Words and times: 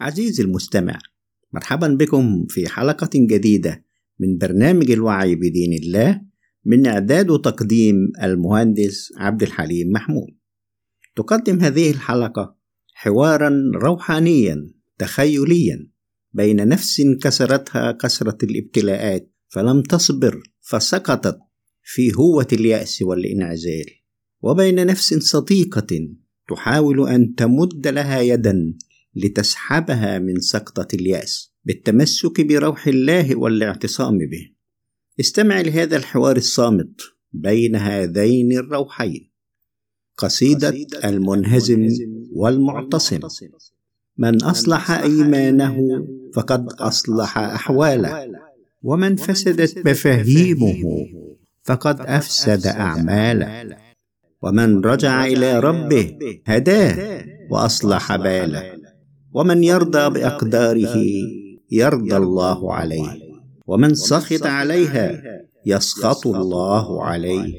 عزيزي 0.00 0.42
المستمع 0.42 0.98
مرحبا 1.52 1.88
بكم 1.88 2.46
في 2.48 2.68
حلقة 2.68 3.10
جديدة 3.14 3.84
من 4.18 4.38
برنامج 4.38 4.90
الوعي 4.90 5.34
بدين 5.34 5.72
الله 5.72 6.20
من 6.64 6.86
إعداد 6.86 7.30
وتقديم 7.30 7.96
المهندس 8.22 9.12
عبد 9.16 9.42
الحليم 9.42 9.92
محمود. 9.92 10.28
تقدم 11.16 11.60
هذه 11.60 11.90
الحلقة 11.90 12.56
حوارا 12.94 13.50
روحانيا 13.74 14.70
تخيليا 14.98 15.90
بين 16.32 16.68
نفس 16.68 17.02
كسرتها 17.22 17.92
كسرة 17.92 18.38
الابتلاءات 18.42 19.32
فلم 19.48 19.82
تصبر 19.82 20.42
فسقطت 20.60 21.38
في 21.82 22.12
هوة 22.14 22.46
اليأس 22.52 23.02
والإنعزال 23.02 23.86
وبين 24.42 24.86
نفس 24.86 25.14
صديقة 25.14 26.08
تحاول 26.48 27.08
أن 27.08 27.34
تمد 27.34 27.88
لها 27.88 28.20
يدا 28.20 28.74
لتسحبها 29.24 30.18
من 30.18 30.40
سقطة 30.40 30.88
اليأس 30.94 31.52
بالتمسك 31.64 32.40
بروح 32.40 32.86
الله 32.86 33.36
والاعتصام 33.36 34.18
به. 34.18 34.50
استمع 35.20 35.60
لهذا 35.60 35.96
الحوار 35.96 36.36
الصامت 36.36 37.00
بين 37.32 37.76
هذين 37.76 38.52
الروحين. 38.52 39.30
قصيدة 40.16 40.74
المنهزم 41.04 41.88
والمعتصم. 42.32 43.20
من 44.18 44.42
أصلح 44.42 44.90
إيمانه 44.90 45.78
فقد 46.34 46.72
أصلح 46.72 47.38
أحواله، 47.38 48.32
ومن 48.82 49.16
فسدت 49.16 49.88
مفاهيمه 49.88 50.82
فقد 51.62 52.00
أفسد 52.00 52.66
أعماله. 52.66 53.76
ومن 54.42 54.80
رجع 54.80 55.26
إلى 55.26 55.60
ربه 55.60 56.18
هداه 56.46 57.24
وأصلح 57.50 58.16
باله. 58.16 58.77
ومن 59.32 59.64
يرضى 59.64 60.10
بأقداره 60.10 61.04
يرضى 61.70 62.16
الله 62.16 62.74
عليه. 62.74 63.28
ومن 63.66 63.94
سخط 63.94 64.46
عليها 64.46 65.22
يسخط 65.66 66.26
الله 66.26 67.04
عليه. 67.04 67.54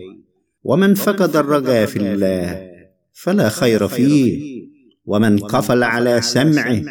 ومن 0.64 0.94
فقد 0.94 1.36
الرجاء 1.36 1.86
في 1.86 2.00
الله 2.00 2.70
فلا 3.14 3.50
خير 3.50 3.88
فيه. 3.88 4.60
ومن 5.06 5.38
قفل 5.40 5.84
على 5.84 6.22
سمعه 6.22 6.82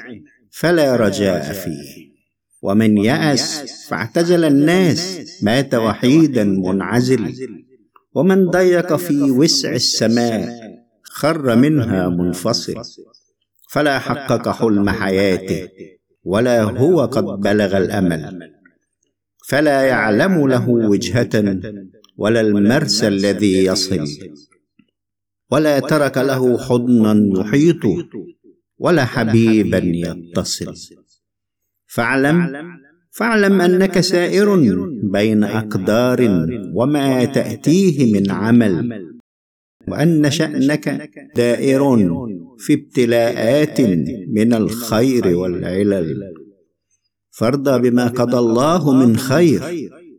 فلا 0.50 0.96
رجاء 0.96 1.52
فيه. 1.52 2.08
ومن 2.62 2.98
يأس 2.98 3.64
فاعتزل 3.88 4.44
الناس 4.44 5.20
مات 5.42 5.74
وحيدا 5.74 6.44
منعزل. 6.44 7.34
ومن 8.14 8.50
ضيق 8.50 8.96
في 8.96 9.30
وسع 9.30 9.72
السماء 9.72 10.48
خر 11.02 11.56
منها 11.56 12.08
منفصل. 12.08 12.74
فلا 13.68 13.98
حقق 13.98 14.48
حلم 14.48 14.88
حياته 14.88 15.68
ولا 16.24 16.62
هو 16.62 17.00
قد 17.00 17.24
بلغ 17.24 17.76
الأمل. 17.76 18.52
فلا 19.48 19.82
يعلم 19.82 20.48
له 20.48 20.68
وجهة 20.68 21.60
ولا 22.16 22.40
المرسى 22.40 23.08
الذي 23.08 23.64
يصل 23.64 24.04
ولا 25.50 25.78
ترك 25.78 26.18
له 26.18 26.58
حضنا 26.58 27.40
يحيط 27.40 27.84
ولا 28.78 29.04
حبيبا 29.04 29.80
يتصل. 29.84 30.74
فاعلم 31.86 32.36
فاعلم 33.10 33.60
أنك 33.60 34.00
سائر 34.00 34.56
بين 35.02 35.44
أقدار 35.44 36.20
وما 36.74 37.24
تأتيه 37.24 38.12
من 38.12 38.30
عمل. 38.30 38.74
وأن 39.90 40.30
شأنك 40.30 41.10
دائر 41.36 41.82
في 42.58 42.74
ابتلاءات 42.74 43.80
من 44.28 44.52
الخير 44.52 45.36
والعلل. 45.36 46.34
فارضى 47.30 47.90
بما 47.90 48.06
قضى 48.06 48.38
الله 48.38 48.94
من 48.94 49.16
خير 49.16 49.60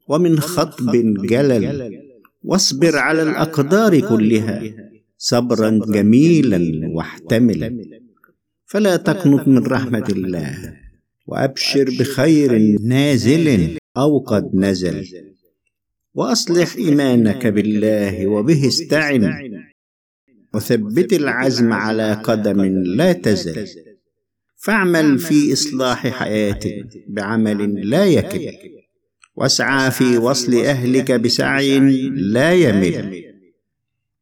ومن 0.08 0.40
خطب 0.40 0.92
جلل. 1.26 1.92
واصبر 2.44 2.98
على 2.98 3.24
الأقدار 3.24 4.00
كلها 4.00 4.64
صبرا 5.18 5.80
جميلا 5.88 6.62
واحتمل 6.96 7.62
فلا 8.66 8.96
تقنط 8.96 9.48
من 9.48 9.58
رحمة 9.58 10.08
الله. 10.10 10.74
وأبشر 11.28 11.84
بخير 12.00 12.78
نازل 12.82 13.78
أو 13.98 14.20
قد 14.20 14.52
نزل. 14.54 15.06
وأصلح 16.14 16.76
إيمانك 16.76 17.48
بالله 17.48 18.28
وبه 18.28 18.68
استعن. 18.68 19.24
وثبت 20.54 21.14
العزم 21.14 21.74
على 21.74 22.14
قدم 22.14 22.62
لا 22.96 23.14
تزل. 23.14 23.68
فاعمل 24.58 25.20
في 25.20 25.54
إصلاح 25.54 26.08
حياتك 26.08 26.88
بعمل 27.08 27.90
لا 27.90 28.06
يكل 28.06 28.52
واسعى 29.36 29.92
في 29.92 30.18
وصل 30.18 30.54
أهلك 30.56 31.12
بسعي 31.12 31.80
لا 32.10 32.54
يمل 32.54 33.24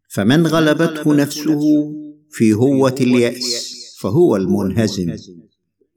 فمن 0.10 0.48
غلبته 0.48 1.16
نفسه 1.16 1.62
في 2.32 2.54
هوة 2.54 2.96
اليأس 3.02 3.98
فهو 4.00 4.36
المنهزم. 4.36 5.16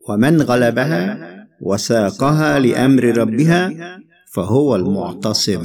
ومن 0.08 0.42
غلبها 0.42 1.30
وساقها 1.62 2.58
لأمر 2.58 3.04
ربها 3.04 3.98
فهو 4.32 4.76
المعتصم. 4.76 5.62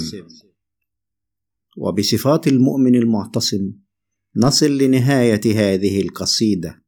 وبصفات 1.77 2.47
المؤمن 2.47 2.95
المعتصم 2.95 3.71
نصل 4.37 4.77
لنهاية 4.77 5.41
هذه 5.45 6.01
القصيدة 6.01 6.83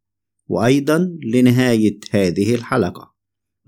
وأيضا 0.47 1.18
لنهاية 1.34 2.00
هذه 2.12 2.56
الحلقة. 2.56 3.13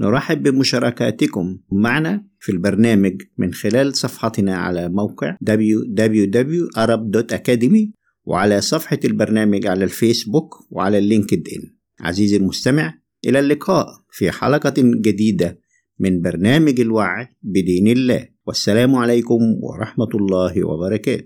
نرحب 0.01 0.43
بمشاركاتكم 0.43 1.57
معنا 1.71 2.27
في 2.39 2.51
البرنامج 2.51 3.21
من 3.37 3.53
خلال 3.53 3.95
صفحتنا 3.95 4.57
على 4.57 4.89
موقع 4.89 5.37
www.arab.academy 5.49 7.91
وعلى 8.23 8.61
صفحة 8.61 8.99
البرنامج 9.05 9.67
على 9.67 9.83
الفيسبوك 9.83 10.55
وعلى 10.69 10.97
اللينكد 10.97 11.47
إن 11.47 11.75
عزيزي 11.99 12.37
المستمع 12.37 12.99
إلى 13.27 13.39
اللقاء 13.39 13.87
في 14.11 14.31
حلقة 14.31 14.73
جديدة 14.77 15.59
من 15.99 16.21
برنامج 16.21 16.79
الوعي 16.79 17.27
بدين 17.41 17.87
الله. 17.87 18.27
والسلام 18.45 18.95
عليكم 18.95 19.39
ورحمة 19.61 20.09
الله 20.15 20.67
وبركاته. 20.67 21.17